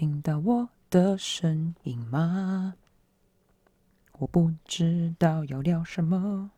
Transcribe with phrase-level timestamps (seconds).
[0.00, 2.72] 听到我的声音吗？
[4.12, 6.50] 我不知道要聊什么，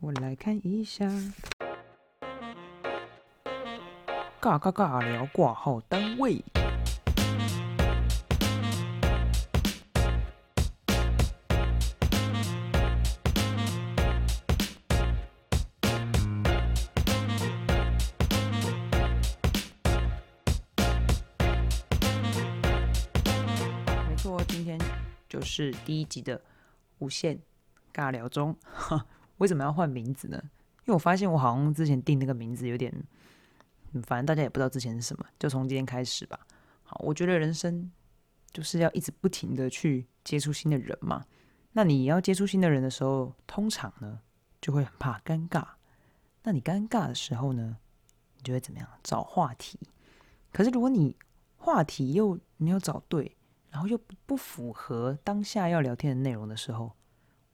[0.00, 1.06] 我来看一下。
[4.40, 6.42] 尬尬尬聊挂号单位。
[25.56, 26.38] 是第一集的
[26.98, 27.40] 无限
[27.94, 28.54] 尬聊中。
[29.38, 30.38] 为什么要换名字呢？
[30.80, 32.92] 因为我发现我好像之前定那个名字有点，
[34.02, 36.38] 反正大家也不知道之前是什么，就从今天开始吧。
[36.82, 37.90] 好，我觉得人生
[38.52, 41.24] 就是要一直不停的去接触新的人嘛。
[41.72, 44.20] 那你要接触新的人的时候，通常呢
[44.60, 45.64] 就会很怕尴尬。
[46.42, 47.78] 那你尴尬的时候呢，
[48.36, 48.86] 你就会怎么样？
[49.02, 49.78] 找话题。
[50.52, 51.16] 可是如果你
[51.56, 53.35] 话题又没有找对，
[53.76, 56.90] 然后又不符合当下要聊天的内容的时候，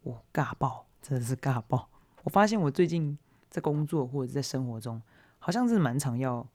[0.03, 1.91] 我尬爆，真的是尬爆。
[2.23, 3.19] 我发现我最近
[3.51, 5.03] 在工作或者在生活中，
[5.41, 6.49] 好像是蛮常要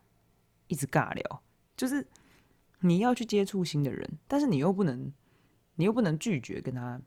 [0.68, 1.42] 一直尬聊，
[1.76, 2.08] 就是
[2.80, 5.12] 你要去接触新的人，但是你又不能，
[5.76, 6.98] 你又不能拒绝跟他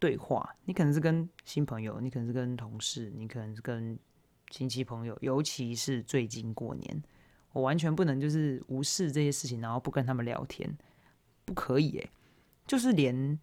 [0.00, 0.56] 对话。
[0.64, 3.96] 你可能是跟新朋友，你可能是跟同事，你可能是跟
[4.50, 7.04] 亲戚朋友，尤其是最近过年，
[7.52, 10.76] 我完全不能就是无视这些事情，然后不跟他们聊天，
[11.50, 12.10] 不可以诶、
[12.64, 13.36] 就是连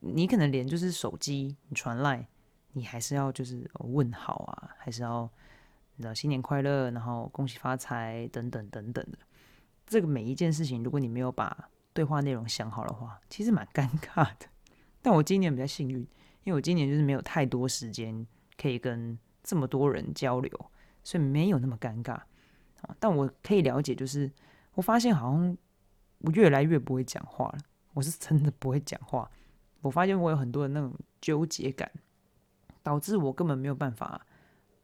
[0.00, 2.26] 你可能连就是手机传来，
[2.72, 5.30] 你还是要就是问好啊，还是要
[5.96, 9.18] 你知道新年快乐，然后恭喜发财等等等等的。
[9.86, 14.46] 这个每一件事情，如果你没有把对话内容想好的话，其实蛮尴尬的。
[15.02, 15.98] 但我今年比较幸运，
[16.44, 20.70] 因为我今年就是没有太多时间可以跟这么多人交流，
[21.04, 22.14] 所以没有那么尴尬。
[22.80, 24.32] 啊但我可以了解，就是
[24.72, 25.54] 我发现好像
[26.18, 27.58] 我越来越不会讲话了。
[27.94, 29.30] 我是真的不会讲话。
[29.80, 31.90] 我发现我有很多的那种纠结感，
[32.82, 34.26] 导致我根本没有办法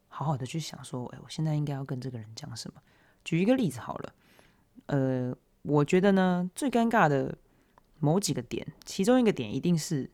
[0.09, 2.81] 好好的去想说，哎，我现在应该要跟这个人讲什么。
[3.25, 4.15] 举一个例子好了，
[4.87, 7.37] 呃，我觉得呢，最尴尬的
[7.99, 10.11] 某几个点，其中一个点一定是，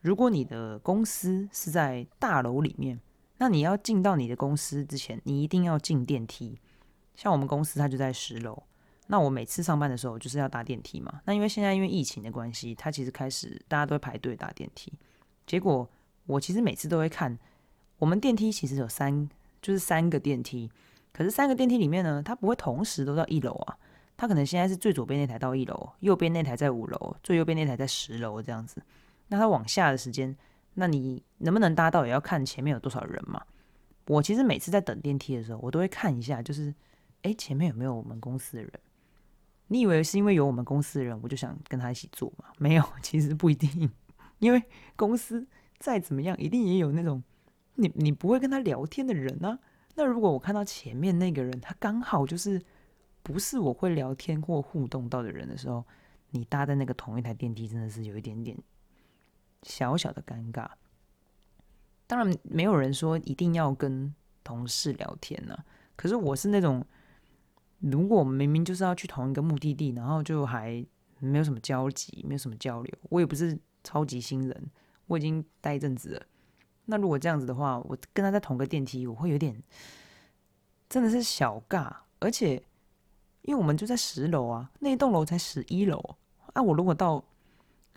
[0.00, 3.00] 如果你的公司是在大楼里面，
[3.38, 6.60] 那你要进到你的公司之前，你一定要进电梯。
[7.16, 8.62] 像我们公司它就在十楼，
[9.06, 11.20] 那我每次上班的时候就是要搭电梯嘛。
[11.24, 14.92] 那因为现在因为疫情的关系，它其实开始大家都会排队搭电梯。
[15.46, 15.88] 结果
[16.26, 17.38] 我其实每次都会看，
[17.98, 19.28] 我们电梯其实有三，
[19.60, 20.70] 就是三个电梯。
[21.12, 23.78] 可是三个电梯里面呢，它不会同时都到一楼啊。
[24.16, 28.82] 它可能现在是最左边那台到一楼，右边那台在五楼，最右边那台在十楼这样子。
[29.28, 30.34] 那它往下的时间，
[30.74, 33.42] 那你能不能搭到也要看前面有多少人嘛。
[34.06, 36.72] 我其实每次在等电梯的时候，我都会看一下，就是
[37.22, 38.72] 诶，前面有没有我们公司的人？
[39.68, 42.46] 你以为是因为有我们公司的人，我就想跟他一起做吗？
[42.58, 43.90] 没有， 其实不一定。
[44.38, 44.62] 因为
[44.96, 45.46] 公司
[45.78, 47.22] 再怎么样，一定也有那种
[47.76, 49.58] 你你不会跟他聊天的人呢、
[49.94, 52.60] 那如果我看到前面那个人，他刚好就是
[53.22, 55.84] 不是我会聊天或互动到的人的时候，
[56.30, 58.56] 你搭在那个同一台电梯，真的是有一点点
[59.62, 60.68] 小小的尴尬。
[62.06, 65.56] 当然，没有人说一定要跟同事聊天呢、
[65.96, 66.84] 可是我是那种，
[67.90, 70.84] 如果明明就是要去同一个目的地，然后就还
[71.18, 74.70] 没有什么交集，没有什么交流，我也不是超级新人，
[75.06, 76.22] 我已经待一阵子了。
[76.86, 79.62] 那如果这样子的话，我跟他在同个电梯，我会有点
[80.88, 82.62] 真的是小尬，而且
[83.42, 85.98] 因为我们就在十楼啊，那一栋楼才十一楼。
[86.52, 87.22] 啊，我如果到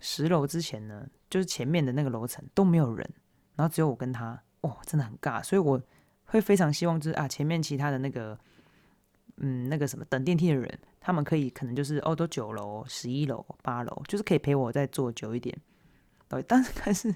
[0.00, 3.08] 十楼之前呢，就是前面的那个楼层都没有人，
[3.54, 5.80] 然后只有我跟他，哦，真的很尬，所以我
[6.24, 8.38] 会非常希望就是啊，前面其他的那个，
[9.40, 15.56] 嗯，那个什么等电梯的人，他们可以可能就是哦，都九楼、十一楼、八楼，就是可以陪我再坐久一点。
[16.28, 17.14] 对，但是 但是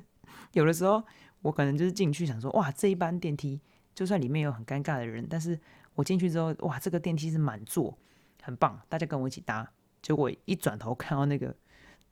[0.52, 1.02] 有的时候
[1.42, 3.60] 我可能就是进去想说，哇，这一班电梯
[3.94, 5.58] 就算里面有很尴尬的人，但是
[5.94, 7.98] 我进去之后，哇，这个电梯是满座，
[8.42, 9.68] 很棒，大家跟我一起搭。
[10.00, 11.54] 结果一转头看到那个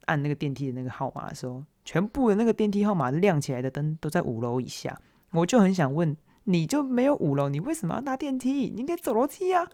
[0.06, 5.00] 按那个电梯的那个号码的时候，全部的那个电梯号码亮起来的灯都在五楼以下，
[5.30, 8.70] 我就很想问，你就没有五楼，你为什么要搭电梯？
[8.70, 9.68] 你应该走楼梯啊！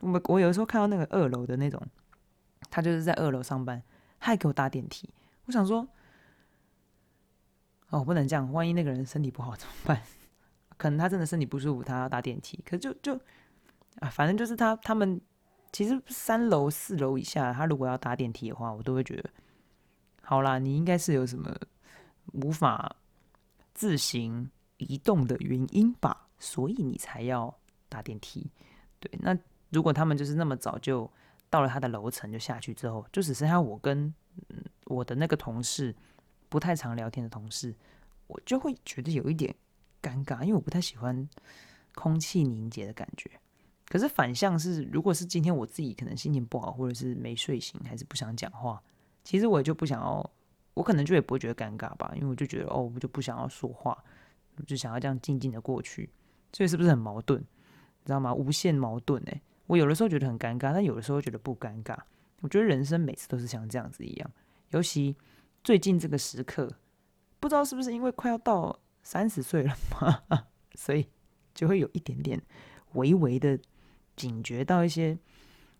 [0.00, 1.80] 我我有的时候看到那个二楼的那种，
[2.70, 3.82] 他就是在二楼上班，
[4.20, 5.08] 他还给我搭电梯，
[5.46, 5.86] 我想说，
[7.90, 10.02] 哦，不能这样，万一那个人身体不好 怎么办？
[10.76, 13.14] 可能他真的身体不舒服，他要搭电梯，可就就
[14.00, 15.18] 啊，反正就是他他们
[15.72, 19.30] 其实三楼四楼以下，他如果要搭电梯的话，我都会觉得，
[20.22, 21.54] 好啦，你应该是有什么
[22.34, 22.94] 无法
[23.72, 27.58] 自行移动的原因吧，所以你才要
[27.88, 28.50] 搭电梯。
[29.00, 29.38] 对，那
[29.70, 31.10] 如果他们就是那么早就
[31.50, 34.12] 到了他的楼层就下去之后，就只剩下我跟
[34.84, 35.94] 我的那个同事，
[36.48, 37.74] 不太常聊天的同事，
[38.26, 39.54] 我就会觉得有一点
[40.00, 41.28] 尴尬，因为我不太喜欢
[41.94, 43.30] 空气凝结的感觉。
[43.88, 48.82] 可是反向是，如果是今天我自己可能心情不好，或者是没睡醒，还是不想讲话，
[49.22, 50.30] 其实我也就不想要，
[50.74, 53.96] 我可能就也不会觉得尴尬吧，因为我就觉得哦，我就不想要说话，
[54.56, 56.10] 我就想要这样静静的过去。
[56.52, 57.40] 所以是不是很矛盾？
[57.40, 58.34] 你知道吗？
[58.34, 59.40] 无限矛盾哎！
[59.66, 61.96] 我有的时候觉得很尴尬，但有的时候觉得不尴尬。
[62.40, 64.30] 我觉得人生每次都是像这样子一样，
[64.70, 65.16] 尤其
[65.64, 66.70] 最近这个时刻，
[67.40, 70.22] 不知道是不是因为快要到三十岁了嘛，
[70.74, 71.08] 所以
[71.54, 72.40] 就会有一点点
[72.92, 73.58] 微微的。
[74.16, 75.18] 警觉到一些，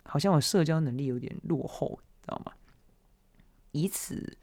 [0.02, 2.52] 好像我社交能力有点落后，知道吗？
[3.72, 4.36] 以此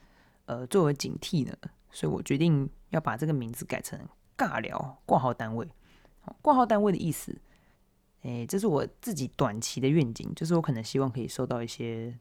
[0.46, 1.56] 呃作为警惕呢，
[1.92, 4.00] 所以我决定要把这个名字改成
[4.36, 5.70] “尬聊挂号单位”。
[6.42, 7.40] 挂号单位的意思，
[8.24, 12.18] 诶，这是我自己短期的愿景，就是我可能希望可以收到一些，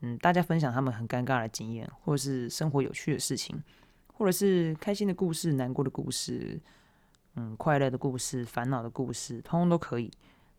[0.00, 3.60] 嗯，大家分享他们很尴尬的经验，或者是生活有趣的事情，
[4.14, 6.60] 或者是开心的故事、难过的故事，
[7.34, 10.10] 嗯，快乐的故事、烦恼的故事，通通都可以。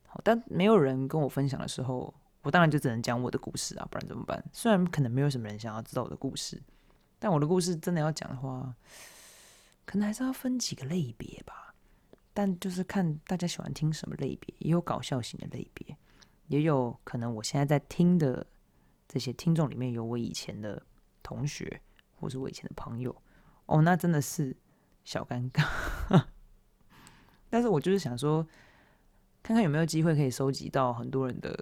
[0.06, 4.44] 好但没有人跟我分享的时候，我当然就只能讲我的故事啊，不然怎么办？
[4.52, 6.62] 虽然可能没有什么人想要知道我的故事，
[7.20, 8.76] 但我的故事真的要讲的话，
[9.86, 11.67] 可能还是要分几个类别吧。
[12.38, 15.98] 但就是看大家喜欢听什么类别，也有搞笑型的类别，
[16.50, 18.46] 也有可能我现在在听的
[19.08, 20.86] 这些听众里面有我以前的
[21.24, 21.82] 同学，
[22.20, 23.16] 或是我以前的朋友。
[23.66, 24.56] 哦，那真的是
[25.04, 25.66] 小尴尬。
[27.50, 28.48] 但是我就是想说。
[29.44, 31.58] 看看有没有机会可以收集到很多人的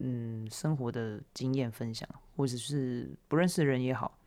[0.00, 2.06] 嗯生活的经验分享，
[2.36, 4.18] 或者是不认识的人也好，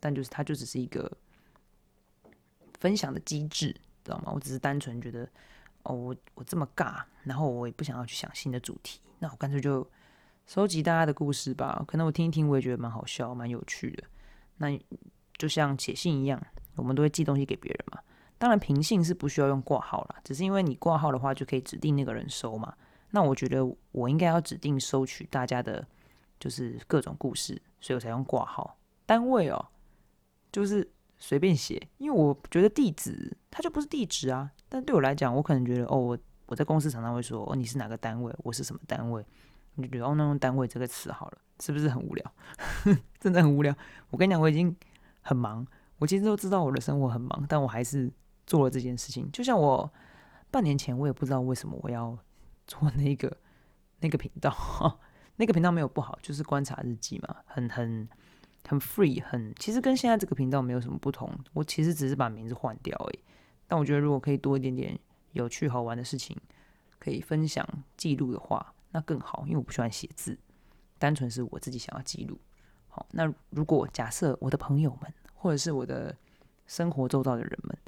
[0.00, 1.18] 但就是它就只是一个
[2.80, 4.30] 分享的机制，知道吗？
[4.34, 5.28] 我只是单纯觉得
[5.82, 9.84] 哦，我我这么尬，然后我也不想要去想新的主题，那我干脆就
[10.46, 11.82] 收集大家的故事吧。
[11.88, 14.04] 可能我听一听，我也觉得蛮好笑、蛮有趣的。
[14.58, 14.68] 那
[15.36, 16.40] 就像写信一样，
[16.76, 17.98] 我们都会寄东西给别人嘛。
[18.36, 22.74] 当然，平信是不需要用挂号了，只是因为你挂号的话，就可以指定那个人收嘛。
[23.10, 25.86] 那我觉得我应该要指定收取大家的，
[26.38, 28.76] 就是各种故事，所以我才用挂号。
[29.06, 29.66] 单位哦，
[30.50, 30.88] 就是
[31.26, 34.50] 随便写，因为我觉得地址它就不是地址啊。
[34.68, 39.24] 但对我来讲，我可能觉得哦，我我在公司常常会说哦，你是哪个单位，我是什么单位，
[39.76, 42.32] 你就觉得哦，那用单位这个词好了，是不是很无聊？
[43.18, 43.74] 真的很无聊。
[44.10, 44.76] 我跟你讲，我已经
[45.22, 45.66] 很忙，
[45.98, 48.12] 我其实都知道我的生活很忙，但我还是。
[48.46, 49.90] 做了这件事情，就像我
[50.50, 52.14] 半年前，我也不知道为什么我要
[52.66, 53.34] 做那个
[54.00, 54.54] 那个频道，
[55.36, 58.06] 那个频道没有不好，就是观察日记嘛，很很
[58.68, 63.18] 很 free，很其实跟现在这个频道没有什么不同，我其实只是把名字换掉而已。
[63.66, 64.98] 但我觉得如果可以多一点点
[65.32, 66.36] 有趣好玩的事情
[66.98, 67.66] 可以分享
[67.96, 70.38] 记录的话，那更好，因为我不喜欢写字，
[70.98, 72.38] 单纯是我自己想要记录。
[72.88, 76.16] 好，那如果假设我的朋友们或者是我的
[76.66, 77.78] 生活周遭的人们。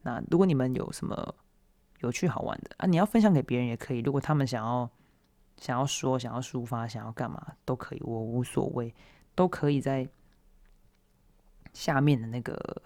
[0.00, 1.34] 那如果你们有什么
[1.98, 3.98] 有趣好玩的啊，你要分享给别人也可以。
[3.98, 4.88] 如果他们想要
[5.58, 8.94] 想要说、想要抒发、想要干嘛都可以，我无所谓，
[9.34, 10.08] 都可以在
[11.72, 12.82] 下面的那个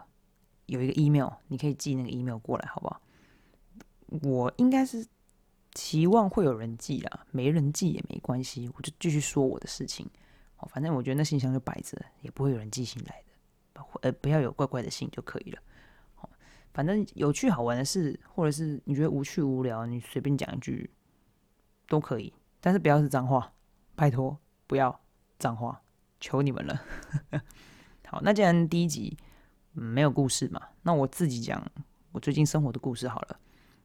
[0.67, 3.01] 有一个 email，你可以寄那个 email 过来，好不好？
[4.23, 5.07] 我应该是
[5.73, 10.09] 期望会有人寄啦，没人寄也没关系，我就继续说我的事情。
[10.59, 13.23] 哦，反正我觉得那信箱就摆着，也不会有人寄信来
[13.73, 15.61] 的，呃，不要有怪怪的信就可以了。
[16.75, 20.91] 反正有趣好玩的事，或者是你觉得无趣无聊，你随便讲一句
[21.87, 23.53] 都可以，但是不要是脏话，
[23.95, 25.01] 拜托不要
[25.39, 25.83] 脏话，
[26.19, 26.83] 求你们了。
[28.13, 29.17] 好，那既然第一集
[29.73, 31.67] 没有故事嘛，那我自己讲
[32.13, 33.41] 我最近生活的故事好了，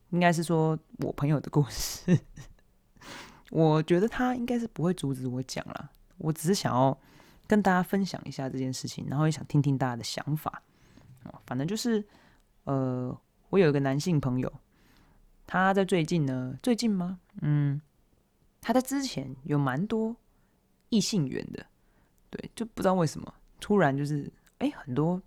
[0.10, 2.19] 应该是说我朋友的故事。
[3.51, 7.00] 我觉得他应该是不会阻止我讲了，我只是想要
[7.48, 10.62] 跟大家分享一下这件事情，然后也想听听大家的想法。
[11.46, 12.05] 反正就是。
[12.65, 13.17] 呃，
[13.48, 14.53] 我有一个男性朋友，
[15.46, 17.22] 他在最近呢，最近吗？
[17.39, 17.81] 嗯，
[18.60, 20.13] 他在之前有蛮多
[20.89, 21.65] 异性缘的，
[22.29, 25.21] 对，就不知道为什么突然就是，哎，很多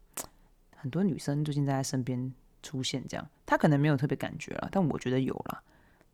[0.76, 2.32] 很多女生最近在他身边
[2.62, 5.62] 出现，这样他可能没有特别感觉了，但我觉得有了。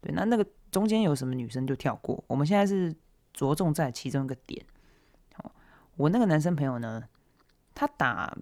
[0.00, 2.94] 对，那那个中间有什么女生就跳过，我们现在是
[3.32, 4.64] 着重在其中一个点。
[5.34, 5.52] 好，
[5.96, 7.02] 我那个男生朋友呢，
[7.74, 8.36] 他打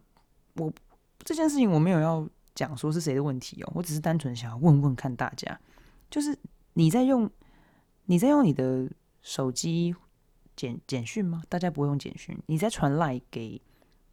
[0.54, 0.72] 我
[1.20, 2.28] 这件事情，我没有要。
[2.54, 3.72] 讲说是谁的问题哦？
[3.74, 5.58] 我只是单纯想要问问看大家，
[6.08, 6.38] 就是
[6.74, 7.28] 你在用
[8.04, 8.88] 你在用你的
[9.22, 9.92] 手机
[10.56, 11.42] 简简讯吗？
[11.48, 12.36] 大家不会用简讯。
[12.46, 13.60] 你在传赖给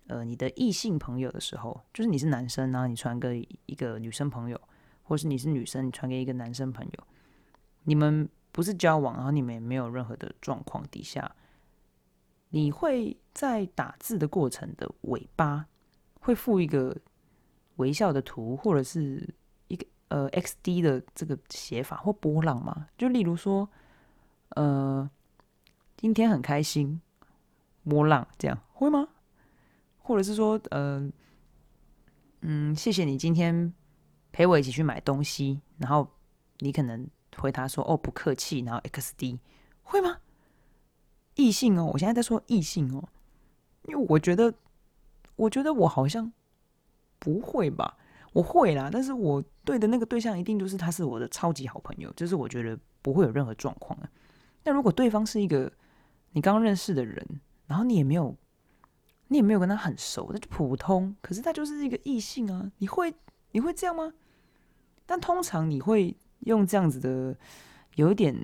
[0.08, 4.60] 呃你的异性朋友的时候，就是你是男生啊，你传给一个女生朋友，
[5.04, 7.08] 或是你是女生，你传给一个男生朋友，
[7.84, 11.34] 你们不是交往，然后你们也没有任何的状况底下，
[12.50, 15.66] 你会在打字的过程的尾巴
[16.20, 16.96] 会附一个
[17.78, 19.34] 微笑的图，或者是
[19.70, 22.88] 一个呃 X D 的这个写法或波浪吗？
[22.98, 23.70] 就例如说，
[24.50, 25.10] 呃，
[26.01, 27.00] 今天很开心，
[27.84, 29.08] 波浪这样会吗？
[30.00, 31.08] 或者是说，呃，
[32.41, 33.72] 嗯，谢谢你今天
[34.31, 36.08] 陪我一起去买东西，然后
[36.58, 39.39] 你可能回答说哦不客气，然后 X D
[39.84, 40.17] 会吗？
[41.36, 43.08] 异性哦，我现在在说异性哦，
[43.84, 44.51] 因为我觉得，
[45.36, 46.34] 我觉得我好像
[47.20, 47.96] 不会吧，
[48.34, 54.10] 我会啦，但是我对的那个对象一定就是他是我的超级好朋友，就是我觉得不会有任何状况的。
[54.63, 55.72] 那如果对方是一个
[56.32, 58.36] 你刚认识的人，然后你也没有。
[59.28, 61.16] 你也没有跟他很熟，那就普通。
[61.22, 63.14] 可是他就是一个异性啊，你会
[63.54, 64.12] 你会这样吗？
[65.06, 67.34] 但通常你会用这样子的，
[67.96, 68.36] 有一点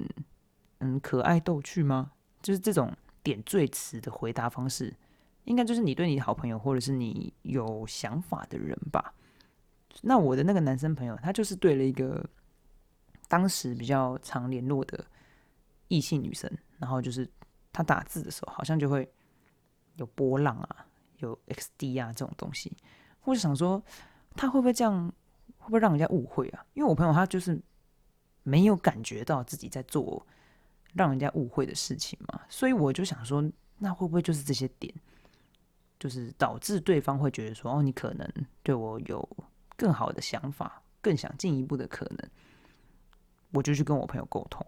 [0.77, 2.13] 嗯可爱逗趣吗？
[2.41, 4.95] 就是这种点缀词的回答方式，
[5.43, 9.13] 应该就是你对你的好朋友或者是你有想法的人吧。
[10.03, 12.25] 那我的那个男生朋友，他就是对了一个
[13.27, 15.05] 当时比较常联络的
[15.89, 17.29] 异性女生，然后就是
[17.77, 19.07] 他打字的时候，好像就会。
[19.99, 20.85] 有波浪啊，
[21.17, 22.71] 有 X D 啊这种东西，
[23.23, 23.83] 我就想说，
[24.35, 25.11] 他会不会这样，
[25.57, 26.63] 会不会让人家误会啊？
[26.75, 27.59] 因为我朋友他就是
[28.43, 30.23] 没有感觉到自己在做
[30.93, 33.43] 让人家误会的事情嘛，所以我就想说，
[33.79, 34.93] 那会不会就是这些点，
[35.99, 38.31] 就是导致对方会觉得说，哦，你可能
[38.61, 39.27] 对我有
[39.75, 42.29] 更好的想法，更想进一步的可能，
[43.51, 44.63] 我就去跟我朋友沟通，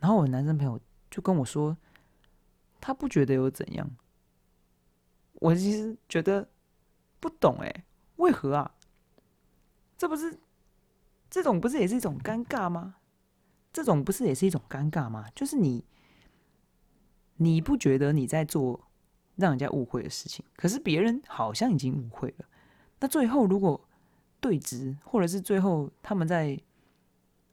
[0.00, 0.78] 然后我男生朋友
[1.10, 1.74] 就跟我说，
[2.80, 3.90] 他不觉得有怎样。
[5.34, 6.48] 我其实觉得
[7.20, 7.84] 不懂哎，
[8.16, 8.74] 为何啊？
[9.98, 10.38] 这不是
[11.28, 12.96] 这种不是也是一种尴尬吗？
[13.72, 15.26] 这种不是也是一种尴尬吗？
[15.34, 15.84] 就是你
[17.36, 18.88] 你不觉得你在做
[19.34, 22.46] 让人家误会的事情，可是别人好像已经误会了。
[23.00, 23.86] 那最后如果
[24.40, 26.58] 对峙，或者是最后他们在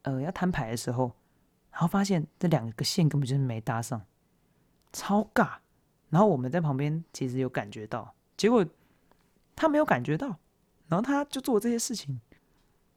[0.03, 1.11] 呃要摊牌的时候，
[1.71, 4.01] 然后发现这两个线根本就是没搭上，
[4.93, 5.55] 超尬。
[6.09, 8.63] 然后我们在旁边其实有感觉到，结果
[9.55, 10.27] 他没有感觉到，
[10.87, 12.21] 然后他就做这些事情，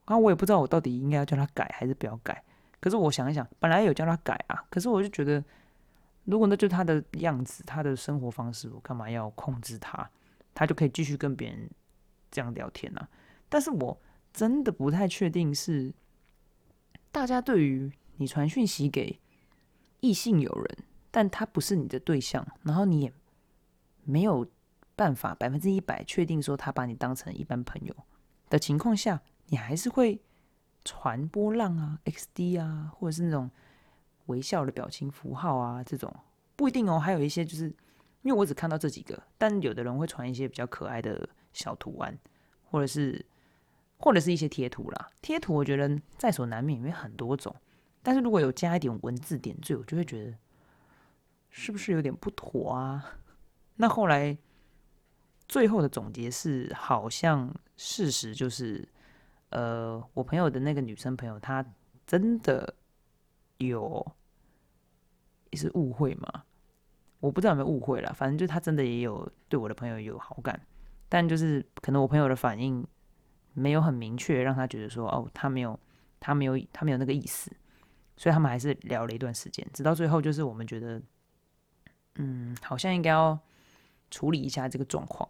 [0.07, 2.45] 然后我也不知道我到底应该要叫他改还是不要改。
[2.79, 5.43] 可是我想一想，本来有叫他改啊，可是我就觉得，
[6.25, 10.11] 如果那就他的样子，他的生活方式，我干嘛要控制他？
[10.55, 11.71] 他就可以继续跟别人
[12.31, 13.09] 这样聊天啊。
[13.49, 13.99] 但是我
[14.33, 15.95] 真的不太确定是
[17.11, 19.19] 大家对于你传讯息给
[20.01, 20.79] 异性友人。
[21.17, 23.11] 但他不是你的对象，然后你也
[24.05, 24.47] 没有
[24.95, 27.97] 办法百分之一百确定说他把你当成一般朋友
[28.51, 30.21] 的情况下，你还是会
[30.85, 33.51] 传波浪啊、X D 啊，或者是那种
[34.27, 36.15] 微笑的表情符号啊，这种
[36.55, 36.99] 不一定哦。
[36.99, 37.75] 还有一些就是
[38.21, 42.19] 因为我只看到这几个，但有的人会传一些比较可爱的小图案，
[42.65, 43.25] 或者是
[43.97, 45.09] 或者是一些贴图啦。
[45.23, 47.57] 贴图我觉得在所难免，因为很多种，
[48.03, 50.35] 但是如果有加一点文字点缀，我就会觉得。
[51.59, 53.03] 是不是有点不妥啊？
[53.77, 54.37] 那后来
[55.49, 58.87] 最后的总结是，好像事实就是，
[59.49, 61.65] 呃，我朋友的那个女生朋友，她
[62.07, 62.75] 真的
[63.57, 64.07] 有
[65.51, 66.45] 也是误会嘛？
[67.21, 70.61] 我不知道有没有误会了，反正就她真的也有对我的朋友有好感，
[71.09, 72.87] 但就是可能我朋友的反应
[73.55, 75.81] 没有很明确，让他觉得说，哦，他没有，
[76.21, 77.51] 他没有，他没有那个意思，
[78.15, 81.01] 所以他们还是聊了一段时间，直到最后就是我们觉得。
[82.19, 83.39] 嗯，好像应该要
[84.11, 85.29] 处理一下这个状况，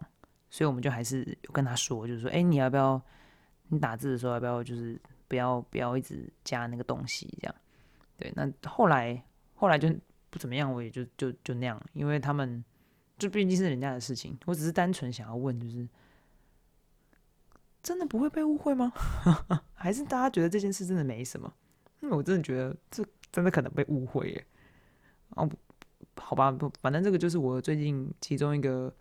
[0.49, 3.01] 所以我们就还是有跟他说，就是说，哎，你要不要
[3.67, 7.55] 你打字的时候要不要就是不要不要一直加那个东西这样？
[8.17, 9.21] 对，那后来
[9.55, 9.93] 后来就
[10.29, 12.63] 不怎么样，我也就就就那样，因为他们
[13.17, 15.87] 就毕竟是人家的事情，我只是单纯想要问，就是
[17.83, 18.93] 真的不会被误会吗？
[19.73, 21.53] 还是大家觉得这件事真的没什么？
[22.01, 24.47] 因为我真的觉得这真的可能被误会耶，
[25.31, 25.49] 哦。
[26.19, 28.93] 好吧，不，反正这个就是我最近其中一个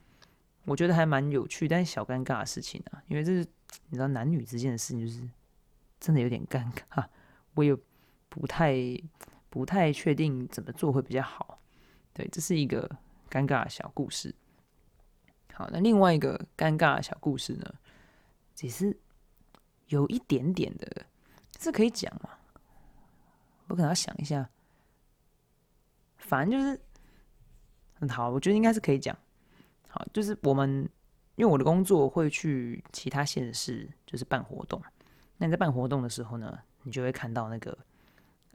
[0.64, 3.49] 我觉得还蛮有趣但是小尴尬的事情啊，因为这是
[3.88, 5.28] 你知道男女之间的事情，就是
[5.99, 7.04] 真的有点尴尬，
[7.54, 7.76] 我也
[8.28, 8.75] 不太
[9.50, 11.58] 不太确定怎么做会比较好。
[12.12, 12.88] 对，这是一个
[13.28, 14.35] 尴尬的小故事。
[15.52, 17.75] 好，那另外一个尴尬的小故事呢，
[18.54, 18.96] 只是
[19.88, 21.06] 有一点点的，
[21.52, 22.30] 这可以讲吗？
[23.68, 24.49] 我可能要想一下，
[26.18, 26.80] 反正就是。
[27.99, 29.17] 很好，我觉得应该是可以讲。
[29.88, 30.88] 好，就是我们
[31.37, 34.81] 因为我的工作会去其他县市，就是办活动。
[35.38, 37.76] 那你在办活动的时候呢，你就会看到那个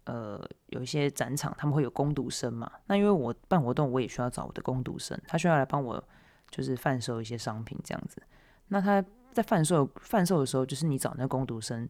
[0.05, 6.03] 呃有一些展场他们会有攻读生嘛，那因为我办活动我也需要找我的攻读生，他需要来帮我
[6.49, 8.21] 就是贩售一些商品这样子。
[8.69, 11.87] 那他在贩售贩售的时候，就是你找那个攻读生，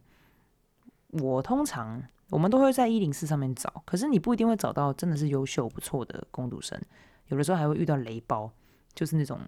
[1.08, 6.80] 我通常我们都会在一零四上面找，可是你不一定会找到真的是优秀不错的攻读生，
[7.28, 8.52] 有的时候还会遇到雷包，
[8.94, 9.40] 就是那种。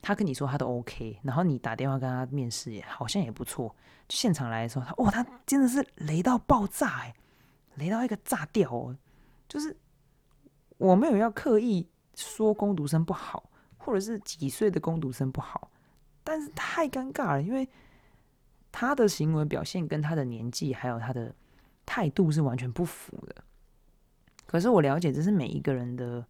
[0.00, 3.74] 他跟你说他都 OK，然后你打电话跟他面试也好像也不错。
[4.08, 7.14] 现场来的时候，他哇，他真的是雷到爆炸哎，
[7.74, 8.96] 雷到一个炸掉哦。
[9.48, 9.76] 就是
[10.76, 11.84] 我没有要刻意
[12.14, 15.68] 说攻读生不好，或者是几岁的攻读生不好，
[16.22, 17.68] 但是太尴尬了，因为
[18.70, 21.34] 他的行为表现跟他的年纪还有他的
[21.84, 23.34] 态度是完全不符的。
[24.46, 26.24] 可是我了解，这是每一个人的。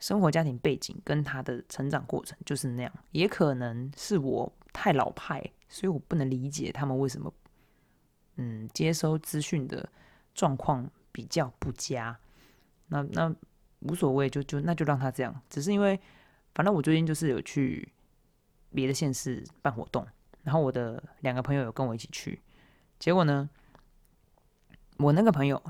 [0.00, 7.32] 生活家庭背景跟他的成长过程就是那样，也可能是我太老派，所以我不能理解他们为什么，
[8.36, 9.88] 嗯，接收资讯的
[10.34, 12.16] 状况比较不佳。
[12.86, 13.34] 那那
[13.80, 15.42] 无所谓，就就那就让他这样。
[15.50, 15.98] 只是因为，
[16.54, 17.92] 反正我最近就是有去
[18.72, 20.06] 别的县市办活动，
[20.44, 22.40] 然后我的两个朋友有跟我一起去，
[23.00, 23.50] 结果呢，
[24.98, 25.60] 我那个朋友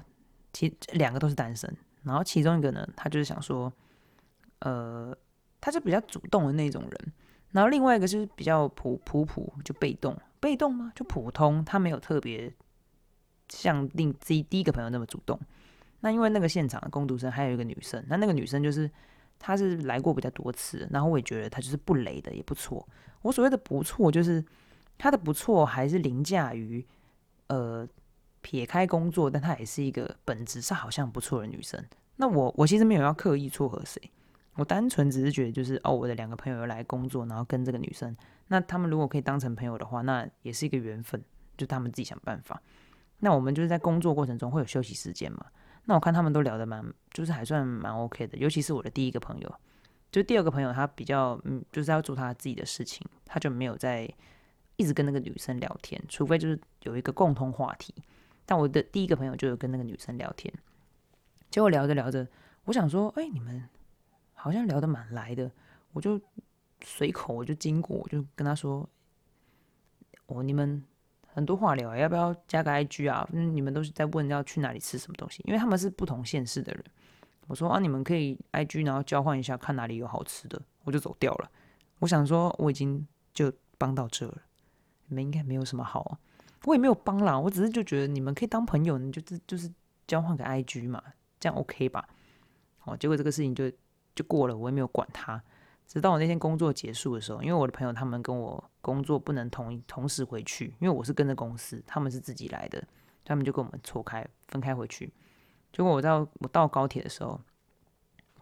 [0.53, 3.73] 其两个都是单身，然后其中一个呢，他就是想说。
[4.61, 5.17] 呃，
[5.61, 7.13] 他是比较主动的那种人，
[7.53, 10.93] 然后另外一个就是比较普普普，就被动，被动吗？
[10.95, 12.53] 就普通，他没有特别
[13.49, 15.39] 像另自己第一个朋友那么主动。
[16.01, 18.89] 那因为那个现场的攻读生还有一个女生，那那个女生就是
[19.39, 22.87] 她是来过比较多次，然后我也觉得她就是不雷的，也不错。
[23.23, 24.45] 我所谓的不错，就是
[24.97, 26.87] 她的不错还是凌驾于
[27.49, 27.89] 呃
[28.43, 31.85] 撇开工作，但她也是一个本质上好像不错的女生。
[32.15, 34.01] 那我我其实没有要刻意撮合谁。
[34.59, 38.15] 我单纯只是觉得，就是哦，我的两个朋友又来工作，然后跟这个女生，
[38.49, 41.23] 那他们如果可以当成朋友的话，那也是一个缘分，
[41.57, 42.61] 就他们自己想办法。
[43.21, 45.47] 那我们就是在工作过程中会有休息时间嘛？
[45.85, 48.37] 那我看他们都聊得蛮，就是还算蛮 OK 的。
[48.37, 49.55] 尤其是我的第一个朋友，
[50.11, 54.13] 就第二个朋友，他比较嗯，就是要做他自己的事情，他就没有在
[54.75, 57.95] 一直跟那个女生聊天，除非就是有一个共同话题。
[58.45, 60.53] 但我的第一个朋友就有跟那个女生聊天，
[61.49, 62.27] 结果聊着聊着，
[62.65, 63.69] 我想说，哎，你们。
[64.41, 65.51] 好像聊得蛮来的，
[65.93, 66.21] 我就
[66.85, 68.89] 随口我就经过，我就跟他说
[70.27, 70.81] ：“哦，你们
[71.27, 73.29] 很多话聊，要不要加个 IG 啊？
[73.33, 76.85] 嗯，你们都是在问要去哪里吃什么东西，因为他们是不同县市的人。”
[77.49, 81.51] 我说：“啊，你们可以 IG，然后交换一下，看哪里有好吃的。”我就走掉了。
[81.99, 84.39] 我想说，我已经就帮到这了，
[85.09, 86.17] 你们应该没有什么好，
[86.65, 89.69] 我也没有帮啦，我只是就觉得你们可以当朋友，你就是就是
[90.07, 91.03] 交换个 IG 嘛，
[91.41, 92.09] 这样 OK 吧？
[92.85, 93.69] 哦，结果这个事情就。
[94.19, 95.41] 就过了，我也没有管他。
[95.87, 102.83] 直到我那天工作结束的时候，因为我的朋友他们跟我工作不能同同时回去，因为我是跟着公司，他们是自己来的，
[103.25, 105.13] 他们就跟我们错开分开回去。
[105.73, 107.41] 结果我到我到高铁的时候，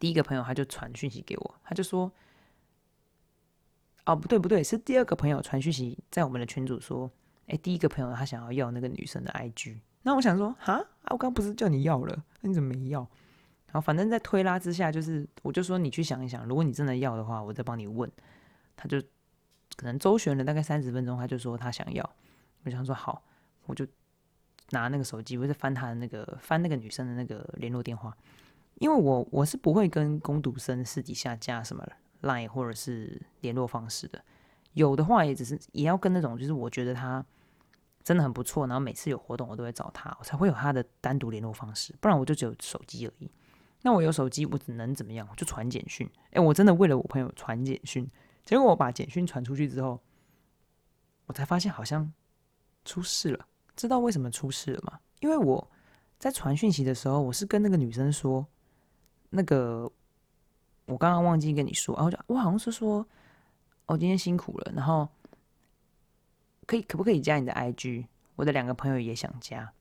[0.01, 2.11] 第一个朋友他就传讯息给我，他就说
[4.07, 7.11] ：“哦，不对不对，是第二个朋友传讯息在我们的群组说，
[7.49, 9.79] 哎，第一个朋友他想要要那个女生的 IG。
[10.03, 13.07] 那我想说，哈啊，我刚不是叫你要了，那你怎么没要？”
[13.67, 18.11] 然后反正，在推拉之下，就是我就说你去想一想，如果你真的要的话，我再帮你问。
[18.77, 19.01] 他就
[19.77, 22.11] 可能周旋了大概三十分钟，他就说他想要。
[22.65, 23.23] 我想说好，
[23.67, 23.87] 我就
[24.71, 28.17] 拿那个手机，我在翻他的那个翻那个女生的那个联络电话，
[28.75, 31.87] 因为我我是不会跟攻读生私底下加什么
[32.23, 34.23] line 或者是联络方式的，
[34.75, 37.25] 有的话也只是也要跟那种就是我觉得他
[38.03, 43.31] 真的很不错，然后每次有活动我都会找他，我才会有他的单独联络方式，不然我就只有手机而已。
[43.87, 45.29] 那我有手机，我只能怎么样？
[45.37, 46.11] 就传简讯。
[46.33, 48.05] 哎，我真的为了我朋友传简讯，
[48.45, 50.01] 结果我把简讯传出去之后，
[51.27, 52.13] 我才发现好像
[52.85, 53.47] 出事了。
[53.77, 54.99] 知道为什么出事了吗？
[55.21, 55.71] 因为我
[56.19, 58.45] 在传讯息的时候，我是跟那个女生说，
[59.31, 59.89] 那个
[60.87, 63.07] 我刚刚忘记跟你说，然后就我好像是说，
[63.87, 65.09] 哦，今天辛苦了，然后
[66.67, 68.07] 可以可不可以加你的 IG？
[68.35, 69.73] 我的两个朋友也想加，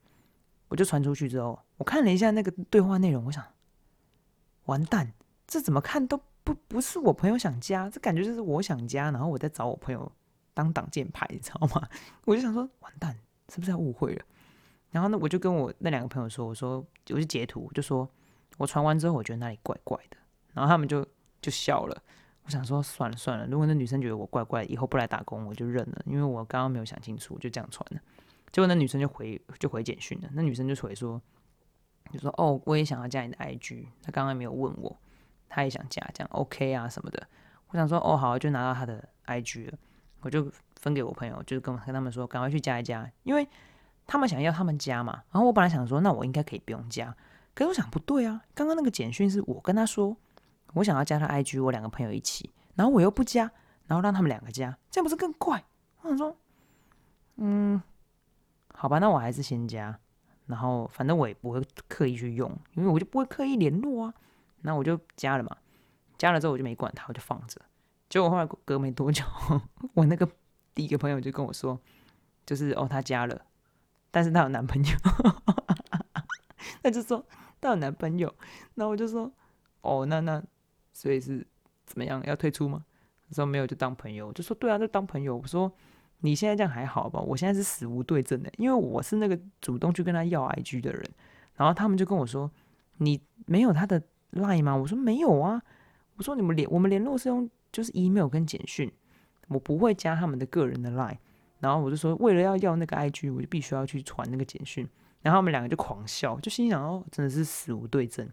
[0.67, 3.43] 我就传出去之后，我看了一下那个对话内容，我想。
[4.65, 5.13] 完蛋，
[5.47, 10.11] 这怎么看都不不是我朋友想加，这感觉就是我想加，然后我在找我朋友
[10.53, 11.87] 当挡箭牌，你知道吗？
[12.25, 13.15] 我就想说，完蛋，
[13.49, 14.23] 是不是要误会了？
[14.91, 16.77] 然后呢，我就跟我那两个朋友说，我说
[17.09, 18.09] 我就截图，就说
[18.57, 20.17] 我传完之后，我觉得那里怪怪的，
[20.53, 21.05] 然后他们就
[21.41, 22.01] 就笑了。
[22.43, 27.99] 我想说，算了算了，如果那女生觉得我怪怪，以后不来打工，我就认了，因为我刚刚没有想清楚，就这样传了。
[28.51, 31.21] 结果那女生就回就回简讯了，那女生就回说。
[32.11, 34.95] 就说哦，我也想要加你的 IG，他刚刚没有问我，
[35.49, 37.27] 他也想加，这样 OK 啊什么的。
[37.69, 39.77] 我想说哦好，就拿到他的 IG 了，
[40.21, 43.47] 我就分给我朋友，就是跟跟他们说，赶快去加一加，因为
[44.07, 47.15] 他们想要他们加嘛，然后我本来想说，那我应该可以不用加，
[47.53, 50.15] 可是我想不对啊，刚刚那个简讯是我跟他说，
[50.73, 53.51] 我想要加他 IG，我两个朋友一起，然后我又不加，
[53.87, 55.63] 然后让他们两个加，这样不是更怪？
[56.01, 56.37] 我想说，
[57.37, 57.81] 嗯，
[58.73, 59.99] 好吧，那我还是先加，
[60.47, 64.13] 然后反正我也不会刻意去用，因为我就不会刻意联络啊，
[64.61, 65.55] 那我就加了嘛，
[66.17, 67.61] 加了之后我就没管他，我就放着，
[68.09, 69.23] 结果后来隔没多久，
[69.93, 70.29] 我那个
[70.73, 71.79] 第一个朋友就跟我说，
[72.45, 73.41] 就是哦，他加了。
[74.11, 74.91] 但是她有男朋友，
[76.81, 77.21] 她就说
[77.59, 78.33] 她有男朋友，
[78.75, 79.29] 然后我就说
[79.81, 80.41] 哦，那那
[80.93, 81.45] 所以是
[81.85, 82.85] 怎么样要退出吗？
[83.27, 84.27] 她说没有，就当朋友。
[84.27, 85.35] 我就说对啊，就当朋友。
[85.35, 85.69] 我说
[86.19, 87.19] 你现在这样还好吧？
[87.19, 91.03] 我现在是死无对证的，因为我是那个主动去跟他要 IG 的人。
[91.55, 92.51] 然后他们就跟我说
[92.97, 94.01] 你没有他的
[94.33, 94.75] line 吗？
[94.75, 95.61] 我说没有啊。
[96.17, 98.91] 我说你们联我们联络是用就是 email 跟简讯，
[99.47, 101.17] 我不会加他们的个人的 line。
[101.59, 104.87] 然后我就说，为了要要那个 IG，我就必须要去传那个简讯。
[105.21, 108.29] 然后他们两个就狂笑，就心想哦，真的是死无对证。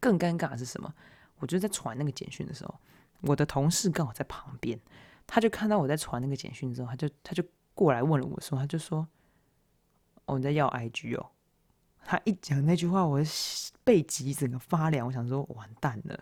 [0.00, 0.92] 更尴尬的是什么？
[1.38, 2.74] 我就在传那个简讯的时候，
[3.20, 4.78] 我的同事刚好在旁边，
[5.26, 9.06] 他就看到我在传那个简讯之后，他就他就过来问了我说，他就说
[10.26, 11.30] ：“哦，你在要 IG 哦？”
[12.04, 13.20] 他一讲那句话，我
[13.82, 15.06] 背脊整个发凉。
[15.06, 16.18] 我想说，完蛋了。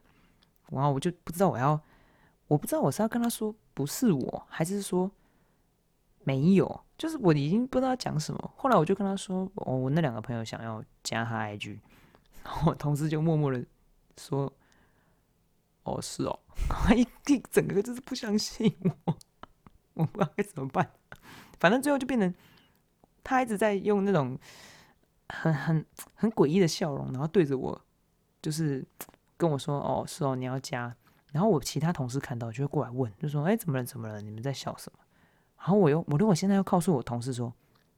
[0.71, 1.79] 然后我就不知道我要，
[2.49, 5.11] 我不知道我是要跟他说不是我，还是说。
[6.27, 8.55] 没有，就是我已经不知道讲什么。
[8.57, 11.79] 后来我就跟他说：“哦，我那两个朋友想要加他 IG。”
[12.43, 13.63] 然后我同事就默默的
[14.17, 14.51] 说
[15.85, 18.75] ：“哦，是哦。”他 一一整个就是不相信
[19.07, 19.17] 我，
[19.95, 20.91] 我不知道该怎么办。
[21.59, 22.33] 反正最后就变成
[23.23, 24.39] 他一直在用那种
[25.29, 27.81] 很很很诡异的笑容，然后对着我，
[28.43, 28.85] 就是
[29.37, 30.95] 跟我说：“哦，是哦，你要加。”
[31.33, 33.85] 然后我其他同事看到就会过来问，就说：“哎，怎么了？
[33.85, 34.21] 怎么了？
[34.21, 34.99] 你们在笑什么？”
[35.59, 37.53] 然后我又，我如果现在要告诉我同事说，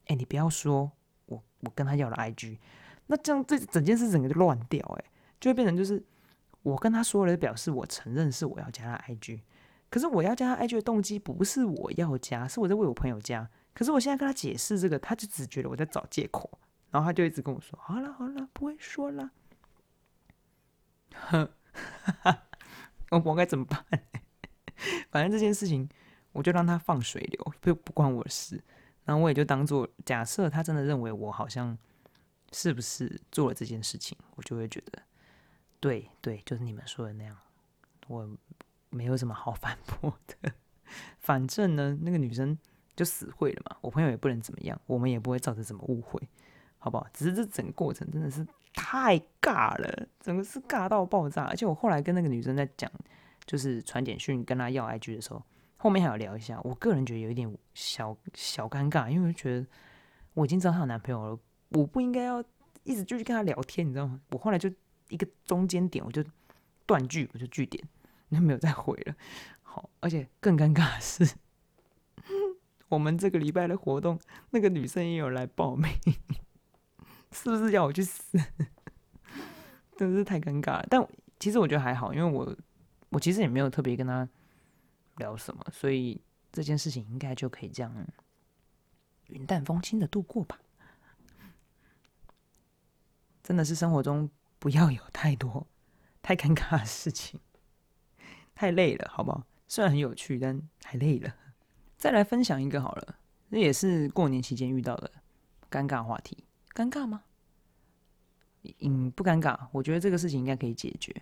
[0.07, 0.90] 哎，你不要说
[1.26, 2.59] 我我跟他要了 IG，
[3.09, 5.05] 那这样这整件事整个就乱掉，哎，
[5.40, 6.02] 就会变成就是
[6.70, 9.40] 我跟他说了，表示我承认是我要加他 IG，
[9.88, 16.59] 可是我要加他 IG 的动机不是我要加，是我在为我朋友加，可是我现在跟他解释这个，他就只觉得我在找借口，
[16.90, 19.31] 然后他就一直跟我说，好了好了，不会说了，
[21.12, 21.48] 哼，
[23.24, 23.85] 我该怎么办？
[25.11, 25.88] 反正这件事情。
[26.33, 28.62] 我就让他放水流，不不关我的事。
[29.07, 31.74] 然后我也就当做假设，他真的认为我好像
[32.52, 35.02] 是不是做了这件事情，我就会觉得，
[35.87, 37.37] 对对，就是你们说的那样，
[38.09, 38.29] 我
[38.90, 40.53] 没有什么好反驳的。
[41.18, 42.59] 反正呢，那个女生
[42.96, 46.20] 就死会了嘛，我朋友也不能怎么样，我们也不会造成什么误会，
[46.79, 47.07] 好不好？
[47.12, 48.44] 只是这整个过程真的是
[48.75, 51.44] 太尬了，整个是尬到爆炸。
[51.44, 52.90] 而且我后来跟那个女生在讲，
[53.44, 55.42] 就是传简讯跟她要 IG 的时候。
[55.79, 59.66] 后面还要聊一下，我个人觉得有一点小小尴尬，因为我觉得
[60.33, 62.42] 我已经知道她有男朋友了，我不应该要
[62.83, 64.18] 一直就去跟她聊天，你知道吗？
[64.31, 64.70] 我后来就
[65.09, 66.25] 一个中间点，我就
[66.87, 67.83] 断句，我就句点，
[68.31, 69.14] 就没有再回了。
[69.62, 71.37] 好，而且更尴尬的是，
[72.88, 74.19] 我们这个礼拜的活动，
[74.51, 75.90] 那个女生也有来报名，
[77.33, 78.38] 是不是要我去死？
[79.97, 80.87] 真是太尴尬了。
[80.90, 81.07] 但
[81.38, 82.57] 其实我觉得还好，因为我
[83.11, 84.29] 我其实也没有特别跟她。
[85.19, 85.64] 聊什么？
[85.73, 86.21] 所以
[86.53, 88.07] 这件事情应该就可以这样
[89.29, 90.61] 云淡风轻的度过吧。
[93.42, 95.66] 真的是生活中不要有太多
[96.23, 97.40] 太尴尬的事情，
[98.55, 99.47] 太累了，好不好？
[99.69, 101.35] 虽然很有趣，但太累了。
[101.97, 103.16] 再来分享一个好了，
[103.51, 105.11] 这也是过年期间遇到的
[105.71, 106.45] 尴尬话题。
[106.75, 107.23] 尴尬吗？
[108.81, 109.59] 嗯，不尴尬。
[109.73, 111.14] 我觉得这个事情应该可以解决。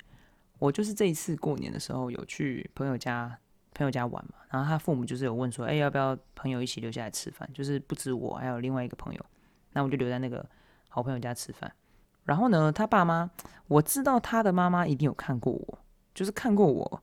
[0.59, 3.39] 我就是这一次过年的时候有去朋友家。
[3.77, 7.51] 朋友家玩嘛，然后他父母就是有问说，哎，要不要朋友一起留下来吃饭？
[7.53, 9.27] 就是不止我，还有另外一个朋友，
[9.73, 10.49] 那我就留在那个
[10.89, 11.75] 好朋友家吃饭。
[12.25, 13.31] 然后呢，他爸妈，
[13.69, 15.79] 我知道他的妈妈一定有看过我，
[16.15, 17.03] 就是看过我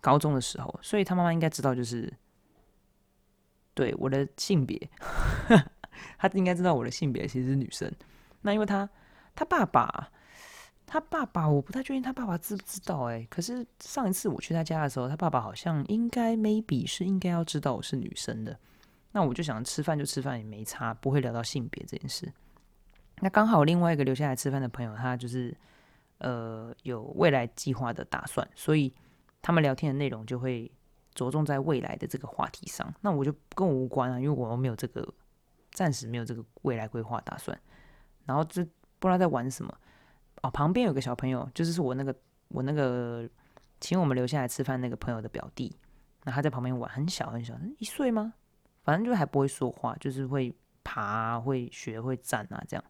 [0.00, 2.12] 高中的时候，所以他妈妈应该知道，就是
[3.74, 4.78] 对我的性别，
[6.18, 7.90] 他应该知道我的性别其实是女生。
[8.42, 8.88] 那因为他
[9.34, 10.08] 他爸爸。
[10.90, 13.22] 他爸爸，我不太确定他爸爸知不知道哎。
[13.28, 18.58] 可是上一次我去他家的时候，他爸爸好像应该 maybe 是应该要知道我是女生的。
[19.12, 22.32] 那我就想吃饭就吃饭也没差，不会聊到性别这件事。
[23.20, 25.56] 那刚好另外一个留下来吃饭的朋友，他就是
[26.18, 28.92] 呃有未来计划的打算，所以
[29.40, 30.70] 他们聊天的内容就会
[31.14, 32.92] 着重在未来的这个话题上。
[33.00, 35.06] 那我就跟我无关啊，因为我没有这个，
[35.72, 37.58] 暂时没有这个未来规划打算。
[38.24, 38.62] 然后就
[38.98, 39.74] 不知道在玩什么。
[40.42, 42.14] 哦，旁边有个小朋友，就是是我那个
[42.48, 43.28] 我那个
[43.80, 45.74] 请我们留下来吃饭那个朋友的表弟，
[46.24, 48.34] 那他在旁边玩，很小很小，一岁吗？
[48.84, 50.54] 反正就还不会说话，就是会
[50.88, 52.82] 爬、会学、会站啊这样。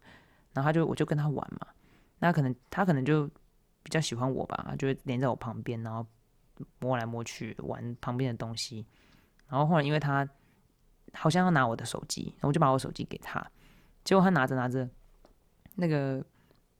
[0.52, 1.66] 然后他就我就跟他玩嘛，
[2.20, 3.26] 那可能他可能就
[3.82, 6.06] 比较喜欢我吧，就会连在我旁边，然后
[6.78, 8.86] 摸来摸去玩旁边的东西。
[9.48, 10.28] 然后后来因为他
[11.12, 13.44] 好像要拿我的手机，我就把我手机给他，
[14.04, 14.88] 结果他拿着拿着，
[15.74, 16.24] 那个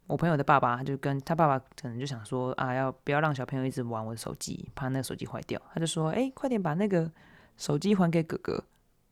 [0.07, 7.11] 我朋友的爸爸就跟他爸爸可能就想说啊，要不要让小朋友一直玩我的手机，怕那个手机坏掉，他就说，哎，快点把那个
[7.57, 8.65] 手机还给哥哥。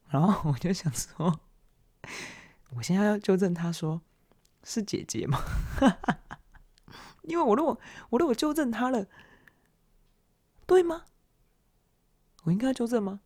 [0.09, 1.41] 然后 我就想说，
[2.77, 4.01] 我现在要纠正他说
[4.65, 5.39] 是姐姐吗？
[7.23, 7.79] 因为我如果
[8.11, 9.07] 我如果纠正他了，
[10.67, 11.05] 对吗？
[12.45, 13.21] 我应该纠正吗？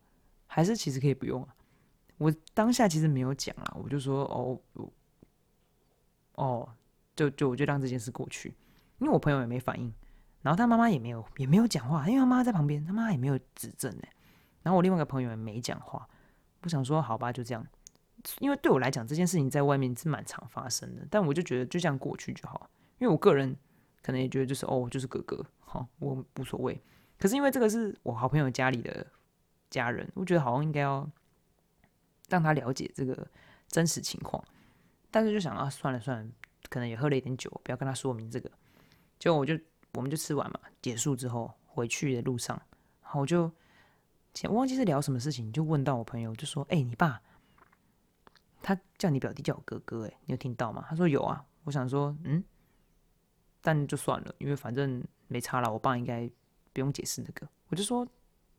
[0.47, 1.55] 还是其实可以不用啊？
[2.17, 4.59] 我当下其实没有讲啊，我就说哦，
[6.35, 6.69] 哦，
[7.15, 8.55] 就就我就让这件事过去，
[8.99, 9.93] 因为我朋友也没反应，
[10.41, 14.03] 然后他妈妈也没有也没有讲话，因为他妈在旁边，他妈也没有指正呢。
[14.61, 16.07] 然后我另外一个朋友也没讲话。
[16.59, 17.65] 不想说好吧，就这样，
[18.39, 23.55] 因为对我来讲这件事情在外面是蛮常发生的，但我就觉得就这样过去就好，因为我个人
[24.01, 26.81] 可能也觉得就是哦，就是哥哥，好，我无所谓。
[27.19, 29.05] 可是因为这个是我好朋友家里的
[29.69, 31.09] 家人，我觉得好像应该要
[32.29, 33.27] 让他了解这个
[33.67, 34.43] 真实情况，
[35.09, 36.31] 但是就想啊，算了算了，
[36.69, 38.51] 可能也喝了一点酒，不要跟他说明这个。
[39.19, 39.57] 结果我就
[39.93, 42.59] 我们就吃完嘛，结束之后回去的路上，
[43.01, 43.51] 然后我就。
[44.43, 47.21] 我忘记是聊什么事情，就问到我朋友，就说：“哎，你爸
[48.61, 52.43] 他叫你表弟叫我哥哥，哎，你有听到吗？”他说：“有啊。”我想说：“嗯，
[53.61, 56.29] 但就算了，因为反正没差了，我爸应该
[56.73, 58.07] 不用解释那个。”我就说：“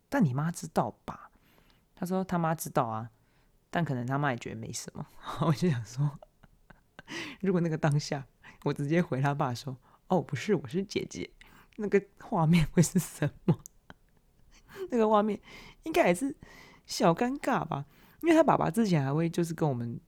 [0.08, 1.30] 但你妈知道吧？”
[1.94, 3.10] 他说：“他妈知道啊，
[3.70, 5.06] 但可能他妈也觉得没什么。
[5.46, 6.18] ”我就想说，
[7.40, 8.26] 如果那个当下
[8.64, 9.76] 我直接回他爸说
[10.08, 11.30] ：“哦，不是，我是姐姐。”
[11.76, 13.58] 那个画面会是什么？
[14.90, 15.40] 那个画面
[15.84, 16.36] 应该也是
[16.86, 17.86] 小尴尬吧，
[18.22, 20.00] 因为他爸爸之前还会就是跟我们，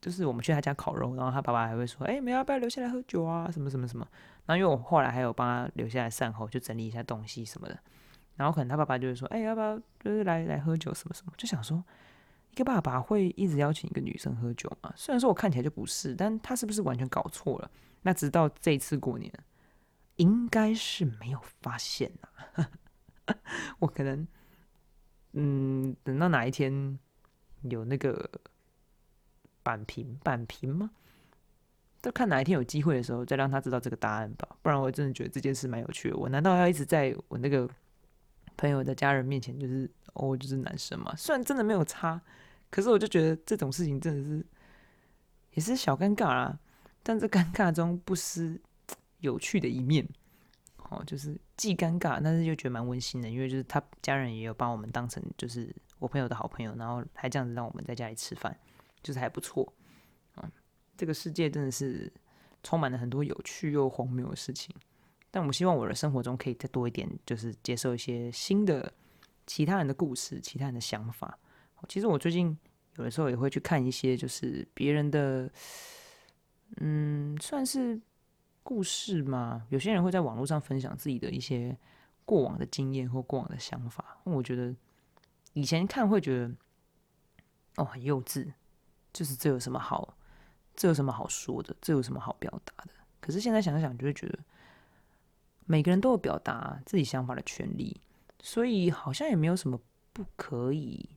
[0.00, 3.50] 就是我们去他家烤肉，然后他爸爸还会说：“哎，没有，要不要留下来喝酒啊？
[3.50, 4.06] 什么什么什么。”
[4.46, 7.78] 然后因为我后来还有帮他留下来善后，就整理一下东西什么的。
[8.36, 11.82] 然后可能他爸爸就会说：“哎，要不要就是来来喝酒什么什么？”就想说，
[12.50, 14.92] 一个爸爸会一直邀请一个女生喝酒吗？
[14.96, 17.70] 虽然说我看起来就不是，但他是不是完全搞错了？
[18.02, 19.32] 那直到这一次过年，
[20.16, 22.68] 应该是没有发现啊。
[23.78, 24.26] 我可能，
[25.34, 26.98] 嗯，等到哪一天
[27.70, 28.28] 有那个
[29.62, 30.90] 板平板平吗？
[32.00, 34.48] 都看哪一天有机会的时候，再让他知道这个答案吧。
[34.60, 36.16] 不然我真的觉得这件事蛮有趣的。
[36.16, 37.68] 我难道要一直在我那个
[38.56, 41.14] 朋友的家人面前，就是哦，就是男生嘛？
[41.16, 42.20] 虽然真的没有差，
[42.70, 44.44] 可是我就觉得这种事情真的是
[45.52, 46.58] 也是小尴尬啦。
[47.04, 48.60] 但这尴尬中不失
[49.20, 50.08] 有趣的一面。
[50.92, 58.54] 哦，就是既尴尬，但是又觉得蛮温馨的，因为就是他家人也有把我们当成就是我朋友的好朋友，然后还这样子让我们在家里吃饭，
[59.02, 59.72] 就是还不错。
[60.36, 60.52] 嗯，
[60.96, 62.12] 这个世界真的是
[62.62, 64.74] 充满了很多有趣又荒谬的事情，
[65.30, 68.92] 但我希望我的生活中可以再多一点，就是接受一些新的
[69.46, 71.38] 其他人的故事、其他人的想法。
[71.88, 72.56] 其实我最近
[72.96, 75.50] 有的时候也会去看一些，就是别人的，
[76.76, 78.00] 嗯，算是。
[78.62, 81.76] 故事嘛，有些人会在网络上分享自己的一些
[82.24, 84.18] 过往的经验或过往的想法。
[84.22, 84.74] 我觉得
[85.52, 86.54] 以前看会觉得
[87.76, 88.52] 哦很幼稚，
[89.12, 90.16] 就是这有什么好，
[90.74, 92.92] 这有什么好说的，这有什么好表达的？
[93.20, 94.38] 可是现在想想，就会觉得
[95.64, 98.00] 每个人都有表达自己想法的权利，
[98.40, 99.80] 所以好像也没有什么
[100.12, 101.10] 不可以，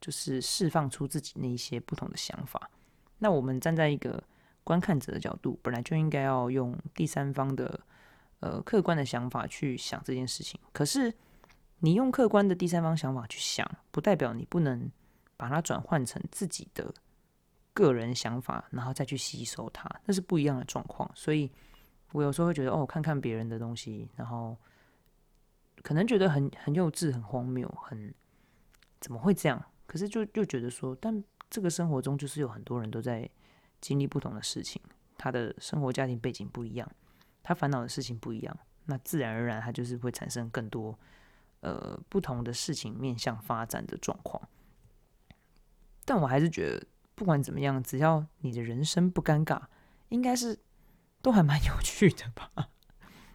[0.00, 2.70] 就是释放出自己那一些不同的想法。
[3.18, 4.22] 那我们站在一个。
[4.68, 7.80] 观看者的角度本来就应该要用第三方的
[8.40, 11.10] 呃客观的想法去想这件事情，可是
[11.78, 14.92] 你用客观的第三方想法去想，不代表你不能
[15.38, 16.92] 把它转换成自己的
[17.72, 21.10] 个人想法，然后再去吸收它，那是不一样的状况。
[21.14, 21.50] 所以
[22.12, 24.54] 我有时候会觉得，哦，看看别人的东西，然后
[25.82, 28.12] 可能觉得很很幼稚、很荒谬、很
[29.00, 29.64] 怎么会这样？
[29.86, 33.26] 可是就就觉得说，但这个生活中就是有很多人都在。
[33.80, 34.80] 经历不同的事情，
[35.16, 36.90] 他的生活家庭背景不一样，
[37.42, 40.98] 他烦恼的事情不一样，那自然而然他就是会产生更多
[41.60, 44.48] 呃不同的事情面向发展的状况。
[46.04, 49.60] 但我还是觉得，不管怎么样，只要你的人生不尴尬，
[50.08, 50.58] 应该是
[51.20, 52.50] 都还蛮 有趣的吧。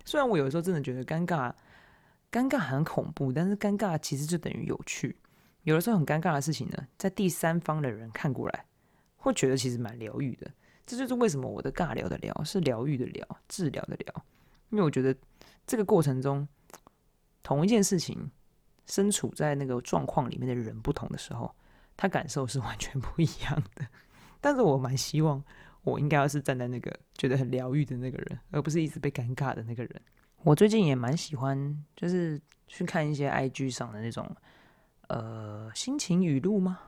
[0.06, 1.54] 虽然我有时候真的觉得尴尬，
[2.32, 5.18] 尴尬很恐怖，但是尴尬其实就等于有趣。
[5.64, 8.66] 有的时候很尴尬的事情呢，在第三方的人看过来。
[9.24, 10.52] 会觉得其实蛮疗愈的，
[10.86, 14.26] 这就是为什么我的尬聊的聊是疗愈的疗，治疗的疗。
[14.70, 15.16] 因为我觉得
[15.66, 16.46] 这个过程中，
[17.42, 18.30] 同一件事情，
[18.86, 21.56] 身处在那个状况里面的人不同的时候，
[21.96, 23.88] 他感受是完全不一样的。
[24.42, 25.42] 但是我蛮希望
[25.84, 30.02] 我应该要是站在那个觉得很疗愈的那个人，而不是一直被尴尬的那个人。
[30.44, 34.30] 我最近也蛮喜欢，就是去看一些 IG 上的那种
[35.08, 36.80] 呃心情语录吗？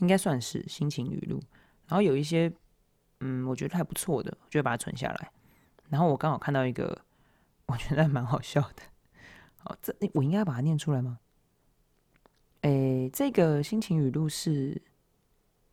[0.00, 1.40] 应该算是心情语录。
[1.86, 2.52] 然后有一些
[3.20, 5.30] 嗯，我觉得还不错的，我就把它存下来。
[5.88, 7.04] 然后我刚好看到一个，
[7.66, 8.82] 我觉得蛮好笑的。
[9.58, 11.18] 好，这我应该把它念出来吗？
[12.62, 14.80] 诶，这个心情语录是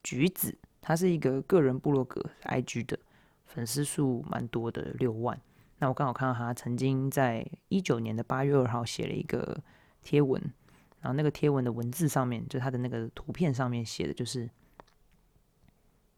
[0.03, 2.97] 橘子，他是一个个人部落格 IG 的，
[3.45, 5.39] 粉丝数蛮多的，六万。
[5.79, 9.61] 那我刚好看到他曾经在一九年的八月二号写了一个
[10.01, 10.41] 贴文，
[10.99, 14.49] 然后那个贴文的文字上面，就他的那个图片上面写的就是：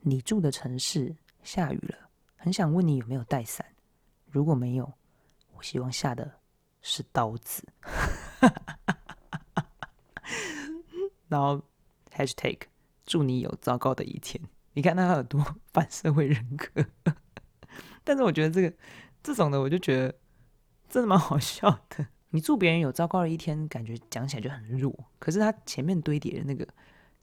[0.02, 3.66] 你住的城市下雨了，很想问你有没有带伞。
[4.32, 4.94] 如果没有，
[5.56, 6.40] 我希望下的
[6.82, 7.68] 是刀子。
[11.28, 11.62] 然后
[12.12, 12.58] #hashtag
[13.06, 14.42] 祝你有糟糕的一天。
[14.74, 16.86] 你看他有多反社会人格，
[18.04, 18.74] 但是我觉得这个
[19.22, 20.16] 这种的，我就觉得
[20.88, 22.08] 真的蛮好笑的。
[22.32, 24.94] 你祝别人有糟糕的一天，感觉讲起来就很弱。
[25.18, 26.68] 可是他前面堆叠的那个，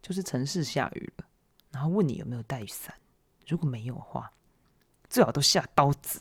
[0.03, 1.27] 就是城市下雨了，
[1.71, 2.95] 然后问你有没有带伞。
[3.47, 4.33] 如果没有的话，
[5.09, 6.21] 最好都下刀子。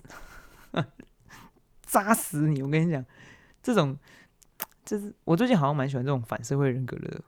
[1.81, 2.61] 扎死你！
[2.61, 3.05] 我跟你讲，
[3.63, 3.97] 这种
[4.83, 7.23] 就是我最近好像蛮喜欢这种反社会人格的，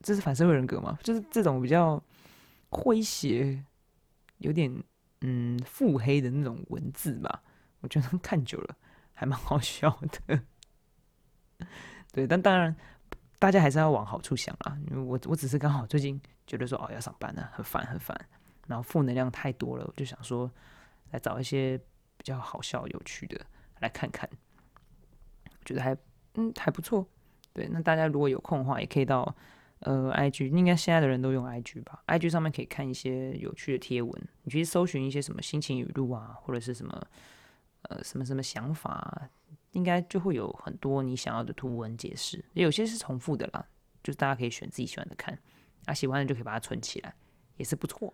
[0.00, 0.98] 这是反社会人格嘛？
[1.02, 2.02] 就是这种比较
[2.70, 3.62] 诙谐、
[4.38, 4.72] 有点
[5.20, 7.42] 嗯腹黑的那种文字吧。
[7.80, 8.76] 我觉得看久了
[9.12, 10.42] 还蛮好笑的。
[12.12, 12.74] 对，但当然
[13.38, 14.78] 大家还是要往好处想啊。
[14.94, 18.18] 我我只是刚好最近觉得说哦要上班了，很烦很烦，
[18.66, 20.50] 然后负能量太多了，我就想说
[21.10, 21.80] 来找一些。
[22.18, 23.38] 比较好笑、有趣的，
[23.78, 24.28] 来看看，
[25.44, 25.96] 我觉得还
[26.34, 27.06] 嗯还不错。
[27.52, 29.32] 对，那大家如果有空的话，也可以到
[29.80, 37.00] 呃 IG，应该现在的人都用 IG 吧？IG 上面可以看一些有趣的贴文，你去搜寻一些什么心情语录啊，或者是什么
[37.82, 39.28] 呃什么什么想法，
[39.76, 42.44] 应该就会有很多你想要的图文解释。
[42.54, 43.64] 也有些是重复的啦，
[44.02, 45.38] 就是大家可以选自己喜欢的看，
[45.84, 47.14] 啊喜欢的就可以把它存起来，
[47.56, 48.12] 也是不错。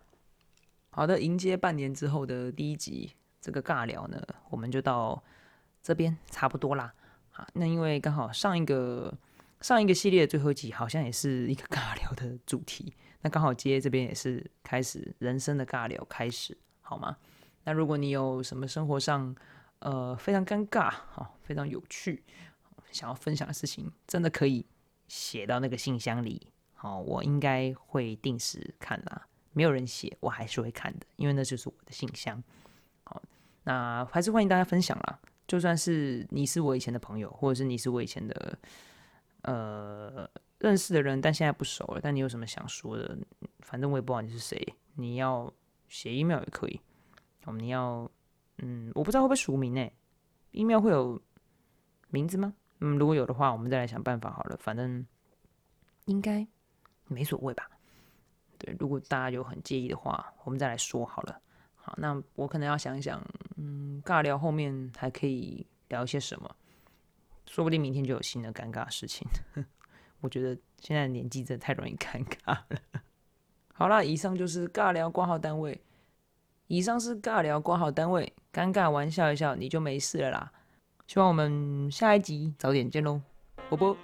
[0.90, 3.12] 好的，迎接半年之后的第一集。
[3.44, 5.20] 这个尬聊呢，我们就到
[5.83, 6.94] 这边差不多啦。
[7.33, 9.12] 啊，那因为刚好上一个
[9.61, 17.16] 上一个系列的最后一集，好像也是一个尬聊的主题，那刚好接这边也是开始人生的尬聊开始，好吗？
[17.64, 19.35] 那如果你有什么生活上
[19.83, 22.25] 呃非常尴尬、好非常有趣
[22.90, 24.66] 想要分享的事情，真的可以
[25.09, 29.27] 写到那个信箱里，好，我应该会定时看啦。
[29.53, 32.42] 没有人写，我还是会看的，因为那就是我的信箱。
[33.05, 33.23] 好
[33.64, 38.59] 那还是欢迎大家分享啦，就算是你是我以前的朋友，或者是你是我以前的
[39.42, 43.18] 呃认识的人，但现在不熟了，但你有什么想说的，
[43.61, 45.53] 反正我也不知道你是谁，你要
[45.88, 46.81] 写 email 也可以。
[47.45, 48.11] 我们要
[48.62, 49.90] 嗯，我不知道会不会署名呢
[50.53, 51.20] ？email 会有
[52.11, 52.55] 名字吗？
[52.81, 54.57] 嗯，如果有的话，我们再来想办法好了。
[54.59, 55.05] 反正
[56.07, 56.46] 应该
[57.09, 57.68] 没所谓吧。
[58.59, 61.40] 对，如果大家有很介意的话，我们再来说好了。
[61.75, 63.20] 好，那我可能要想一想，
[63.57, 66.57] 嗯，尬聊后面还可以聊一些什么？
[67.46, 69.27] 说不定明天就有新的尴尬事情。
[70.20, 73.03] 我觉得现在年纪真的太容易尴尬了。
[73.75, 75.83] 好啦，以上就是尬聊挂号单位。
[76.68, 80.53] 以上是尬聊挂号单位，尴尬玩笑一笑，你就没事了啦。
[81.07, 83.21] 希望我们下一集早点见喽，
[83.69, 83.97] 啵啵。